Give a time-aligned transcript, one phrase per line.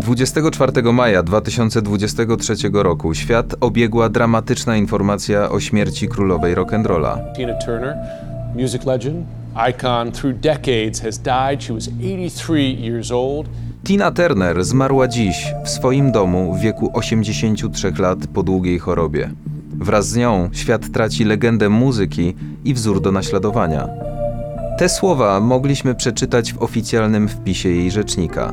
[0.00, 7.18] 24 maja 2023 roku świat obiegła dramatyczna informacja o śmierci królowej rock'n'rolla.
[7.36, 7.96] Tina Turner,
[8.54, 9.26] music legend,
[9.70, 11.64] icon through decades, has died.
[11.64, 13.48] She was 83 years old.
[13.84, 19.30] Tina Turner zmarła dziś w swoim domu w wieku 83 lat po długiej chorobie.
[19.78, 22.34] Wraz z nią świat traci legendę muzyki
[22.64, 24.15] i wzór do naśladowania.
[24.78, 28.52] Te słowa mogliśmy przeczytać w oficjalnym wpisie jej rzecznika.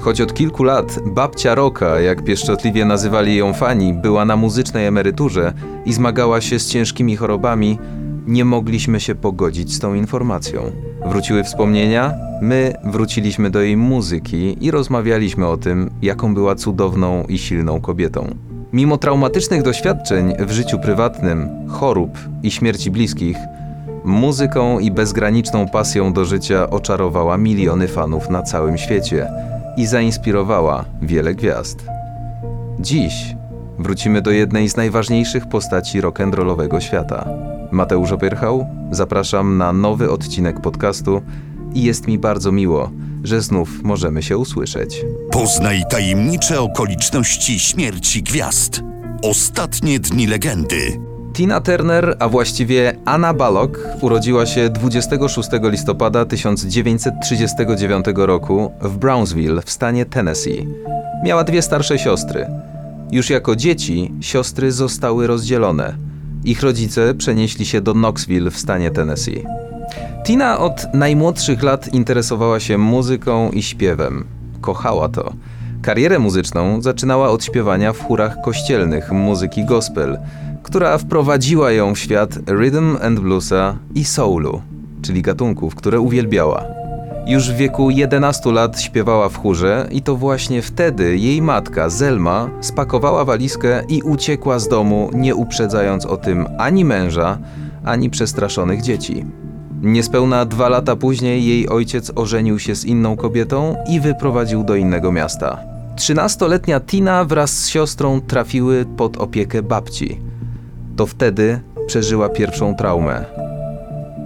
[0.00, 5.52] Choć od kilku lat babcia Roka, jak pieszczotliwie nazywali ją fani, była na muzycznej emeryturze
[5.84, 7.78] i zmagała się z ciężkimi chorobami,
[8.26, 10.72] nie mogliśmy się pogodzić z tą informacją.
[11.06, 17.38] Wróciły wspomnienia, my wróciliśmy do jej muzyki i rozmawialiśmy o tym, jaką była cudowną i
[17.38, 18.34] silną kobietą.
[18.72, 23.36] Mimo traumatycznych doświadczeń w życiu prywatnym, chorób i śmierci bliskich,
[24.04, 29.28] muzyką i bezgraniczną pasją do życia oczarowała miliony fanów na całym świecie
[29.76, 31.84] i zainspirowała wiele gwiazd.
[32.80, 33.36] Dziś
[33.78, 37.28] wrócimy do jednej z najważniejszych postaci rock'n'rollowego świata.
[37.70, 41.22] Mateusz Opyrchał, zapraszam na nowy odcinek podcastu
[41.74, 42.90] i jest mi bardzo miło,
[43.22, 45.04] że znów możemy się usłyszeć.
[45.30, 48.80] Poznaj tajemnicze okoliczności śmierci gwiazd.
[49.22, 51.13] Ostatnie dni legendy.
[51.34, 59.70] Tina Turner, a właściwie Anna Balog, urodziła się 26 listopada 1939 roku w Brownsville w
[59.70, 60.68] stanie Tennessee.
[61.24, 62.46] Miała dwie starsze siostry.
[63.12, 65.96] Już jako dzieci siostry zostały rozdzielone.
[66.44, 69.44] Ich rodzice przenieśli się do Knoxville w stanie Tennessee.
[70.24, 74.24] Tina od najmłodszych lat interesowała się muzyką i śpiewem.
[74.60, 75.32] Kochała to.
[75.82, 80.18] Karierę muzyczną zaczynała od śpiewania w chórach kościelnych muzyki gospel,
[80.64, 84.62] która wprowadziła ją w świat rhythm and bluesa i soulu,
[85.02, 86.64] czyli gatunków, które uwielbiała.
[87.26, 92.50] Już w wieku 11 lat śpiewała w chórze i to właśnie wtedy jej matka, Zelma,
[92.60, 97.38] spakowała walizkę i uciekła z domu, nie uprzedzając o tym ani męża,
[97.84, 99.24] ani przestraszonych dzieci.
[99.82, 105.12] Niespełna dwa lata później jej ojciec ożenił się z inną kobietą i wyprowadził do innego
[105.12, 105.58] miasta.
[105.96, 110.20] Trzynastoletnia Tina wraz z siostrą trafiły pod opiekę babci.
[110.96, 113.24] To wtedy przeżyła pierwszą traumę.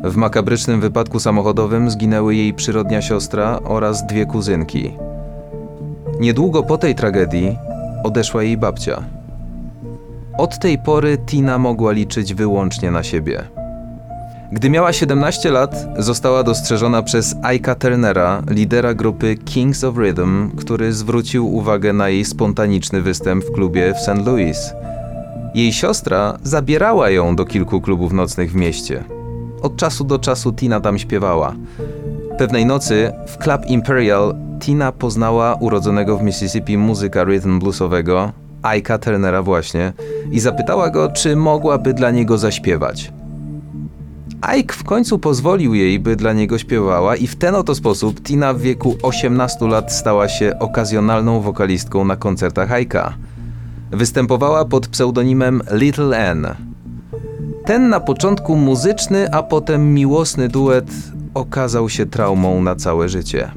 [0.05, 4.93] W makabrycznym wypadku samochodowym zginęły jej przyrodnia siostra oraz dwie kuzynki.
[6.21, 7.57] Niedługo po tej tragedii
[8.05, 9.03] odeszła jej babcia.
[10.39, 13.43] Od tej pory Tina mogła liczyć wyłącznie na siebie.
[14.53, 20.93] Gdy miała 17 lat, została dostrzeżona przez Ike'a Turnera, lidera grupy Kings of Rhythm, który
[20.93, 24.27] zwrócił uwagę na jej spontaniczny występ w klubie w St.
[24.27, 24.73] Louis.
[25.59, 29.05] Jej siostra zabierała ją do kilku klubów nocnych w mieście.
[29.63, 31.55] Od czasu do czasu Tina tam śpiewała.
[32.39, 38.33] Pewnej nocy w Club Imperial Tina poznała urodzonego w Mississippi muzyka rhythm bluesowego,
[38.63, 39.93] Ike'a Turnera właśnie,
[40.31, 43.13] i zapytała go, czy mogłaby dla niego zaśpiewać.
[44.59, 48.55] Ike w końcu pozwolił jej, by dla niego śpiewała i w ten oto sposób Tina
[48.55, 53.13] w wieku 18 lat stała się okazjonalną wokalistką na koncertach Ike'a.
[53.91, 56.47] Występowała pod pseudonimem Little N.
[57.65, 60.91] Ten na początku muzyczny, a potem miłosny duet
[61.35, 63.51] okazał się traumą na całe życie.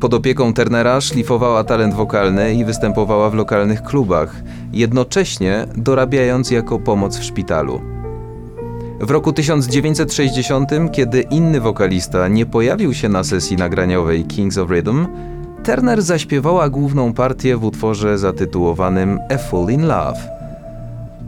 [0.00, 4.42] Pod opieką Turnera szlifowała talent wokalny i występowała w lokalnych klubach,
[4.72, 7.80] jednocześnie dorabiając jako pomoc w szpitalu.
[9.00, 15.06] W roku 1960, kiedy inny wokalista nie pojawił się na sesji nagraniowej Kings of Rhythm,
[15.64, 20.20] Turner zaśpiewała główną partię w utworze zatytułowanym A Fool in Love.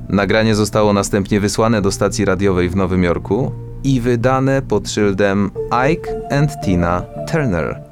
[0.08, 3.52] Nagranie zostało następnie wysłane do stacji radiowej w Nowym Jorku
[3.84, 5.50] i wydane pod szyldem
[5.90, 7.91] Ike and Tina Turner.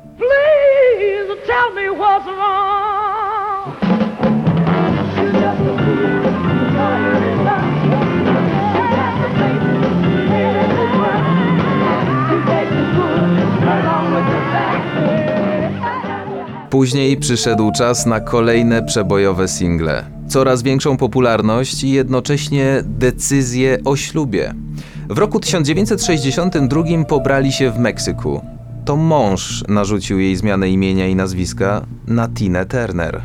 [16.71, 20.05] Później przyszedł czas na kolejne przebojowe single.
[20.29, 24.55] Coraz większą popularność i jednocześnie decyzję o ślubie.
[25.09, 28.41] W roku 1962 pobrali się w Meksyku.
[28.85, 33.23] To mąż narzucił jej zmianę imienia i nazwiska na Tinę Turner.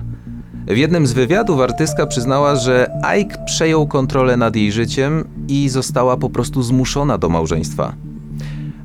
[0.68, 6.18] W jednym z wywiadów artystka przyznała, że Ike przejął kontrolę nad jej życiem i została
[6.18, 7.94] po prostu zmuszona do małżeństwa.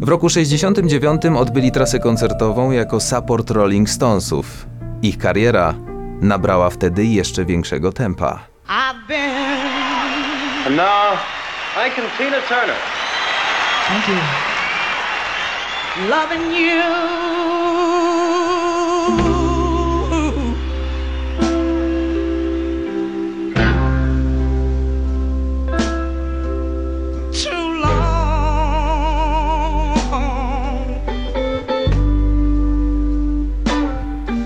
[0.00, 4.67] W roku 69 odbyli trasę koncertową jako support Rolling Stonesów.
[5.02, 5.75] Ich kariera
[6.20, 8.41] nabrała wtedy jeszcze większego tempa.
[8.69, 9.31] I've been
[10.67, 11.19] And now,
[11.87, 12.76] Ike and Tina Turner.
[16.08, 16.82] loving you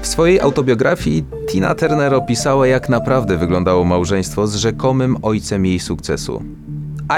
[0.05, 6.43] W swojej autobiografii Tina Turner opisała, jak naprawdę wyglądało małżeństwo z rzekomym ojcem jej sukcesu.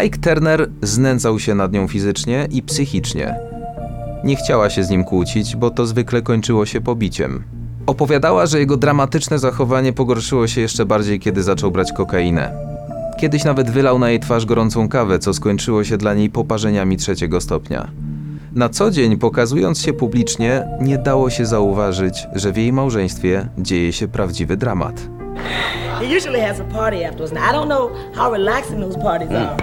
[0.05, 3.35] Ike Turner znęcał się nad nią fizycznie i psychicznie.
[4.25, 7.45] Nie chciała się z nim kłócić, bo to zwykle kończyło się pobiciem.
[7.87, 12.53] Opowiadała, że jego dramatyczne zachowanie pogorszyło się jeszcze bardziej, kiedy zaczął brać kokainę.
[13.19, 17.41] Kiedyś nawet wylał na jej twarz gorącą kawę, co skończyło się dla niej poparzeniami trzeciego
[17.41, 17.89] stopnia.
[18.57, 23.93] Na co dzień, pokazując się publicznie, nie dało się zauważyć, że w jej małżeństwie dzieje
[23.93, 25.09] się prawdziwy dramat.
[29.31, 29.57] Are.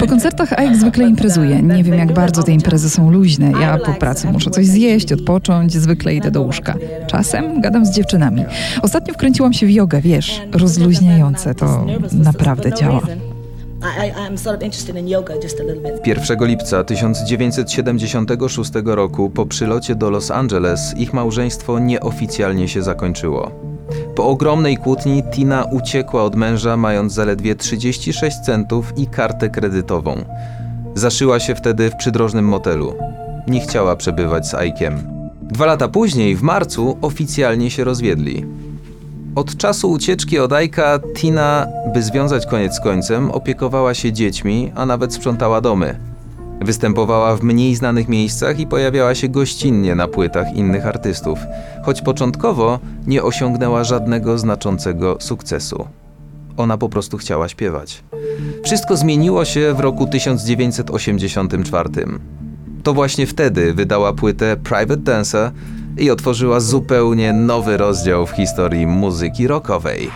[0.00, 1.62] Po koncertach Ike zwykle imprezuje.
[1.62, 3.52] Nie wiem, jak bardzo te imprezy są luźne.
[3.60, 6.74] Ja po pracy muszę coś zjeść, odpocząć, zwykle idę do łóżka.
[7.06, 8.44] Czasem gadam z dziewczynami.
[8.82, 11.54] Ostatnio wkręciłam się w jogę, wiesz, rozluźniające.
[11.54, 13.00] To naprawdę działa.
[13.82, 16.06] I, I, I'm sort of interested in yoga just a little bit.
[16.06, 23.50] 1 lipca 1976 roku po przylocie do Los Angeles ich małżeństwo nieoficjalnie się zakończyło.
[24.14, 30.24] Po ogromnej kłótni Tina uciekła od męża mając zaledwie 36 centów i kartę kredytową.
[30.94, 32.94] Zaszyła się wtedy w przydrożnym motelu.
[33.48, 34.98] Nie chciała przebywać z Ike'em.
[35.42, 38.46] Dwa lata później, w marcu, oficjalnie się rozwiedli.
[39.34, 44.86] Od czasu ucieczki od Ajka, Tina, by związać koniec z końcem, opiekowała się dziećmi, a
[44.86, 45.98] nawet sprzątała domy.
[46.60, 51.38] Występowała w mniej znanych miejscach i pojawiała się gościnnie na płytach innych artystów,
[51.82, 55.88] choć początkowo nie osiągnęła żadnego znaczącego sukcesu.
[56.56, 58.04] Ona po prostu chciała śpiewać.
[58.64, 61.90] Wszystko zmieniło się w roku 1984.
[62.82, 65.50] To właśnie wtedy wydała płytę Private Dancer
[65.98, 70.10] i otworzyła zupełnie nowy rozdział w historii muzyki rockowej.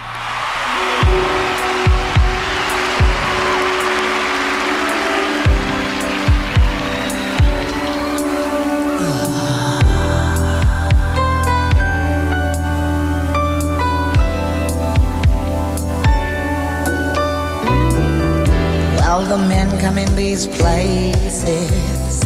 [20.17, 22.23] These places,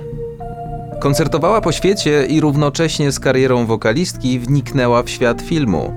[1.01, 5.95] Koncertowała po świecie i równocześnie z karierą wokalistki wniknęła w świat filmu.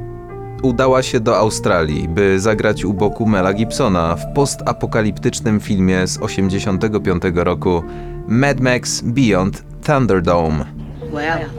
[0.64, 7.24] Udała się do Australii, by zagrać u boku Mela Gibsona w postapokaliptycznym filmie z 1985
[7.36, 7.84] roku
[8.28, 10.66] Mad Max Beyond Thunderdome.
[11.12, 11.50] Well,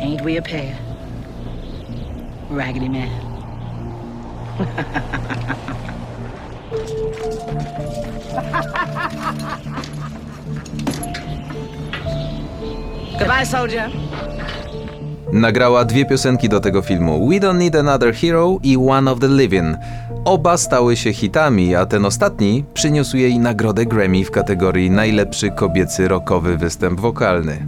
[0.00, 0.91] ain't we a pair?
[2.56, 3.08] Raggedy Man.
[13.18, 13.90] Goodbye, soldier.
[15.32, 19.28] Nagrała dwie piosenki do tego filmu: We Don't Need Another Hero i One of the
[19.28, 19.76] Living.
[20.24, 26.08] Oba stały się hitami, a ten ostatni przyniósł jej nagrodę Grammy w kategorii najlepszy kobiecy
[26.08, 27.66] rockowy występ wokalny.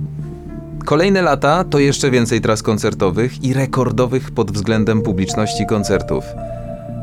[0.84, 6.24] Kolejne lata to jeszcze więcej tras koncertowych i rekordowych pod względem publiczności koncertów.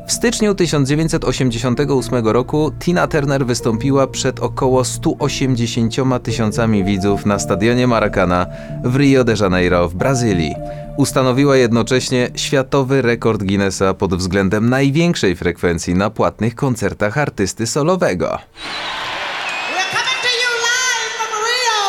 [0.07, 8.45] W styczniu 1988 roku Tina Turner wystąpiła przed około 180 tysiącami widzów na stadionie Maracana
[8.83, 10.55] w Rio de Janeiro w Brazylii.
[10.97, 18.27] Ustanowiła jednocześnie światowy rekord Guinnessa pod względem największej frekwencji na płatnych koncertach artysty solowego.
[18.27, 21.79] We're coming to you live from Rio.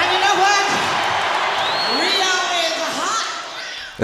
[0.00, 0.66] And you know what?
[2.02, 3.26] Rio is hot.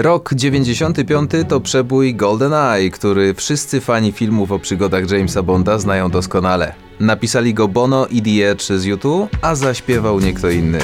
[0.01, 6.73] Rok 95 to przebój GoldenEye, który wszyscy fani filmów o przygodach Jamesa Bonda znają doskonale.
[6.99, 10.79] Napisali go Bono i The Edge z U2, a zaśpiewał nie kto inny,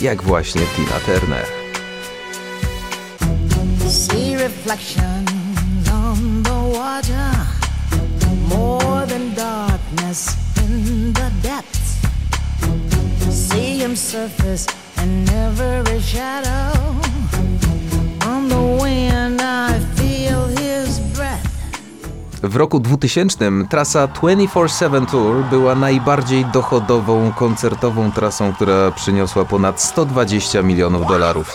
[0.00, 1.44] jak właśnie Tina Turner.
[3.88, 5.30] See reflections
[5.92, 7.30] on the water,
[8.48, 11.98] more than darkness in the depths.
[13.48, 14.66] See him surface
[15.04, 16.98] in every shadow.
[22.42, 30.62] W roku 2000 trasa 24-7 Tour była najbardziej dochodową koncertową trasą, która przyniosła ponad 120
[30.62, 31.54] milionów dolarów.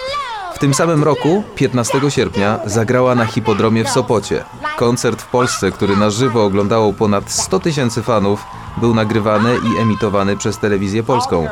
[0.55, 4.43] W tym samym roku, 15 sierpnia, zagrała na hipodromie w Sopocie.
[4.77, 8.45] Koncert w Polsce, który na żywo oglądało ponad 100 tysięcy fanów,
[8.77, 11.47] był nagrywany i emitowany przez telewizję polską.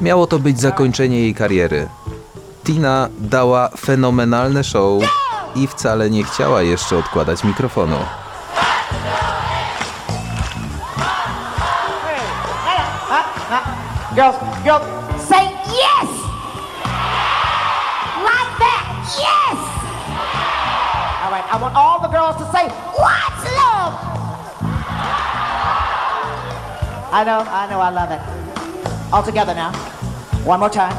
[0.00, 1.88] Miało to być zakończenie jej kariery.
[2.64, 5.02] Tina dała fenomenalne show
[5.54, 7.96] i wcale nie chciała jeszcze odkładać mikrofonu.
[14.14, 14.82] Girls, girls,
[15.28, 16.08] say yes!
[18.20, 18.84] Like that,
[19.18, 19.58] yes!
[21.24, 23.94] All right, I want all the girls to say, What's love?
[27.12, 28.20] I know, I know, I love it.
[29.12, 29.72] All together now.
[30.44, 30.92] One more time.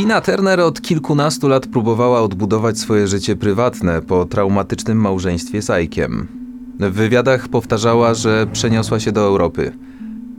[0.00, 6.24] Tina Turner od kilkunastu lat próbowała odbudować swoje życie prywatne po traumatycznym małżeństwie z Ike'em.
[6.80, 9.72] W wywiadach powtarzała, że przeniosła się do Europy.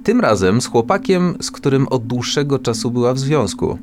[0.03, 3.77] Tym razem z chłopakiem, z którym od dłuższego czasu była w związku.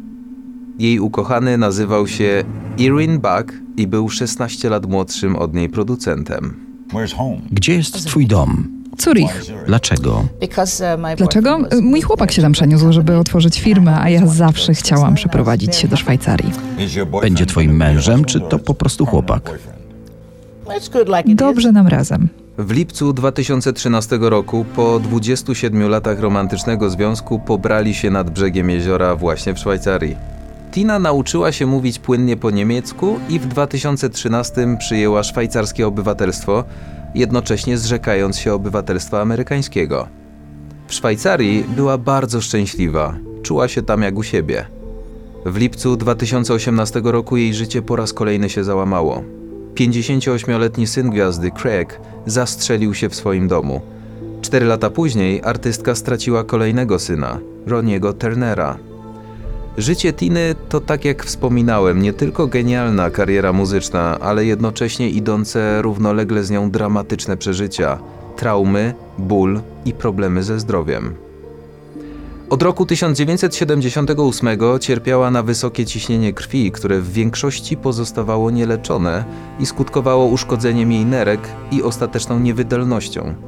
[0.78, 2.44] Jej ukochany nazywał się
[2.78, 6.54] Irwin Buck i był 16 lat młodszym od niej producentem.
[7.50, 8.77] Gdzie jest twój dom?
[9.02, 9.42] Zurich.
[9.66, 10.24] Dlaczego?
[11.16, 11.58] Dlaczego?
[11.82, 15.96] Mój chłopak się tam przeniósł, żeby otworzyć firmę, a ja zawsze chciałam przeprowadzić się do
[15.96, 16.52] Szwajcarii.
[17.22, 19.58] Będzie twoim mężem, czy to po prostu chłopak?
[21.26, 22.28] Dobrze nam razem.
[22.58, 29.54] W lipcu 2013 roku, po 27 latach romantycznego związku, pobrali się nad brzegiem jeziora właśnie
[29.54, 30.16] w Szwajcarii.
[30.70, 36.64] Tina nauczyła się mówić płynnie po niemiecku i w 2013 przyjęła szwajcarskie obywatelstwo,
[37.14, 40.08] jednocześnie zrzekając się obywatelstwa amerykańskiego.
[40.88, 44.64] W Szwajcarii była bardzo szczęśliwa, czuła się tam jak u siebie.
[45.46, 49.22] W lipcu 2018 roku jej życie po raz kolejny się załamało.
[49.74, 53.80] 58-letni syn gwiazdy, Craig, zastrzelił się w swoim domu.
[54.42, 58.87] Cztery lata później artystka straciła kolejnego syna, Roniego Turnera.
[59.78, 66.44] Życie Tiny to, tak jak wspominałem, nie tylko genialna kariera muzyczna, ale jednocześnie idące równolegle
[66.44, 67.98] z nią dramatyczne przeżycia,
[68.36, 71.14] traumy, ból i problemy ze zdrowiem.
[72.50, 79.24] Od roku 1978 cierpiała na wysokie ciśnienie krwi, które w większości pozostawało nieleczone
[79.60, 81.40] i skutkowało uszkodzeniem jej nerek
[81.72, 83.47] i ostateczną niewydolnością.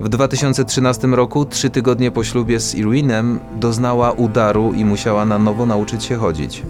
[0.00, 5.66] W 2013 roku, trzy tygodnie po ślubie z Irwinem, doznała udaru i musiała na nowo
[5.66, 6.62] nauczyć się chodzić.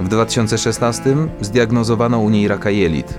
[0.00, 3.18] W 2016 zdiagnozowano u niej raka jelit.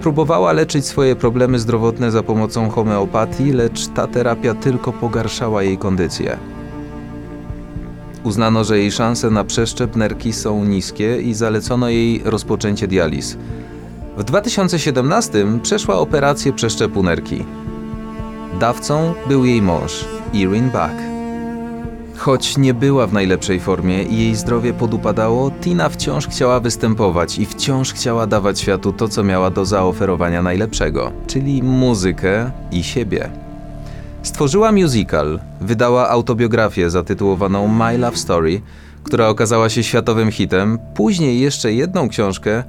[0.00, 6.36] Próbowała leczyć swoje problemy zdrowotne za pomocą homeopatii, lecz ta terapia tylko pogarszała jej kondycję.
[8.24, 13.36] Uznano, że jej szanse na przeszczep nerki są niskie i zalecono jej rozpoczęcie dializ.
[14.16, 17.44] W 2017 przeszła operację przeszczepu nerki.
[18.60, 20.94] Dawcą był jej mąż, Irwin Buck.
[22.16, 27.46] Choć nie była w najlepszej formie i jej zdrowie podupadało, Tina wciąż chciała występować i
[27.46, 33.30] wciąż chciała dawać światu to, co miała do zaoferowania najlepszego, czyli muzykę i siebie.
[34.22, 38.60] Stworzyła musical, wydała autobiografię zatytułowaną My Love Story,
[39.02, 42.64] która okazała się światowym hitem, później jeszcze jedną książkę,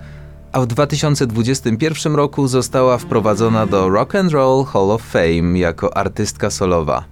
[0.51, 6.49] a w 2021 roku została wprowadzona do Rock and Roll Hall of Fame jako artystka
[6.49, 7.03] solowa.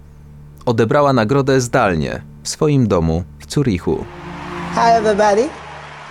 [0.66, 4.04] Odebrała nagrodę zdalnie w swoim domu w Zurichu.
[4.74, 5.42] Hi, everybody.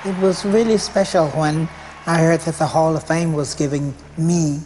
[0.05, 1.67] It was really special when
[2.07, 4.59] I heard that the Hall of Fame was giving me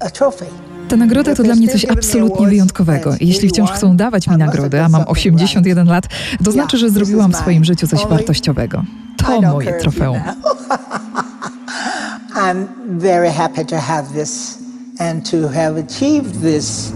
[0.00, 0.46] a trophy.
[0.88, 3.14] Ta nagroda to dla mnie coś absolutnie wyjątkowego.
[3.20, 6.04] Jeśli wciąż chcą dawać mi nagrodę, a mam 81 lat,
[6.44, 8.82] to znaczy, że zrobiłam w swoim życiu coś wartościowego.
[9.16, 10.20] To moje trofeum.
[12.38, 12.68] I'm
[12.98, 14.62] very happy to have this
[15.00, 16.92] and to have achieved this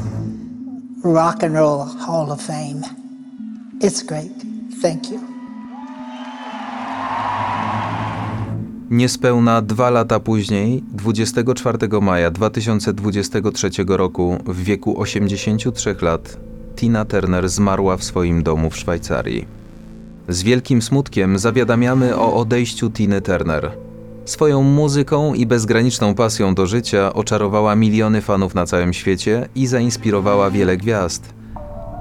[1.05, 2.83] Rock and Roll Hall of Fame.
[3.81, 4.33] It's great.
[4.83, 5.21] Thank you.
[8.91, 16.37] Niespełna dwa lata później, 24 maja 2023 roku, w wieku 83 lat,
[16.77, 19.47] Tina Turner zmarła w swoim domu w Szwajcarii.
[20.29, 23.92] Z wielkim smutkiem zawiadamiamy o odejściu Tiny Turner.
[24.25, 30.51] Swoją muzyką i bezgraniczną pasją do życia oczarowała miliony fanów na całym świecie i zainspirowała
[30.51, 31.35] wiele gwiazd.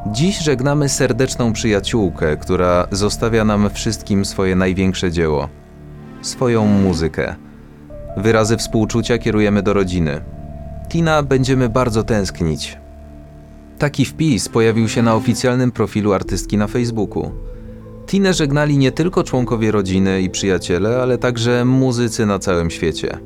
[0.07, 5.49] Dziś żegnamy serdeczną przyjaciółkę, która zostawia nam wszystkim swoje największe dzieło
[6.21, 7.35] swoją muzykę.
[8.17, 10.21] Wyrazy współczucia kierujemy do rodziny.
[10.89, 12.77] Tina będziemy bardzo tęsknić.
[13.79, 17.31] Taki wpis pojawił się na oficjalnym profilu artystki na Facebooku.
[18.07, 23.17] Tinę żegnali nie tylko członkowie rodziny i przyjaciele, ale także muzycy na całym świecie.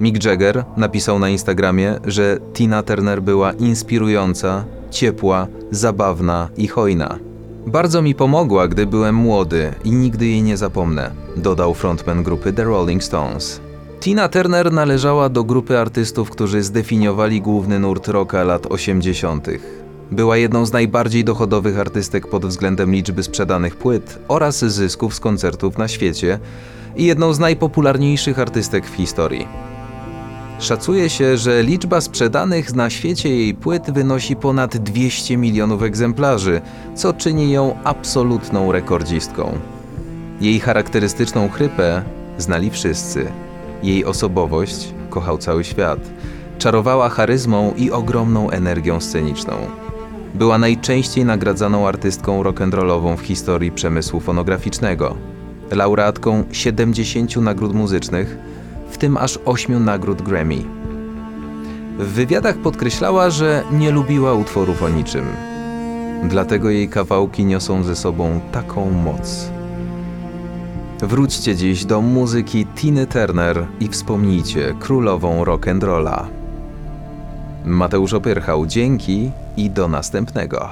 [0.00, 7.18] Mick Jagger napisał na Instagramie, że Tina Turner była inspirująca, ciepła, zabawna i hojna.
[7.66, 12.64] Bardzo mi pomogła, gdy byłem młody i nigdy jej nie zapomnę, dodał frontman grupy The
[12.64, 13.60] Rolling Stones.
[14.00, 19.48] Tina Turner należała do grupy artystów, którzy zdefiniowali główny nurt rocka lat 80.
[20.14, 25.78] Była jedną z najbardziej dochodowych artystek pod względem liczby sprzedanych płyt oraz zysków z koncertów
[25.78, 26.38] na świecie
[26.96, 29.48] i jedną z najpopularniejszych artystek w historii.
[30.58, 36.60] Szacuje się, że liczba sprzedanych na świecie jej płyt wynosi ponad 200 milionów egzemplarzy,
[36.94, 39.58] co czyni ją absolutną rekordzistką.
[40.40, 42.02] Jej charakterystyczną chrypę
[42.38, 43.26] znali wszyscy.
[43.82, 45.98] Jej osobowość kochał cały świat.
[46.58, 49.83] Czarowała charyzmą i ogromną energią sceniczną.
[50.34, 55.16] Była najczęściej nagradzaną artystką rock'n'rollową w historii przemysłu fonograficznego.
[55.70, 58.38] Laureatką 70 nagród muzycznych,
[58.90, 60.62] w tym aż 8 nagród Grammy.
[61.98, 65.24] W wywiadach podkreślała, że nie lubiła utworów o niczym.
[66.24, 69.50] Dlatego jej kawałki niosą ze sobą taką moc.
[71.02, 76.24] Wróćcie dziś do muzyki Tiny Turner i wspomnijcie królową rock'n'rolla.
[77.64, 80.68] Mateusz Opyrchał, dzięki i do następnego.